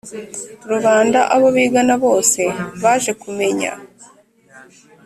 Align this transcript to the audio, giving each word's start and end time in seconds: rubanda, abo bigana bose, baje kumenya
rubanda, 0.69 1.19
abo 1.35 1.47
bigana 1.55 1.95
bose, 2.03 2.41
baje 2.81 3.11
kumenya 3.21 3.71